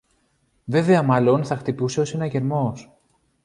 Βέβαια 0.65 1.03
μάλλον 1.03 1.43
θα 1.43 1.55
χτυπούσε 1.57 2.01
ο 2.01 2.05
συναγερμός 2.05 2.91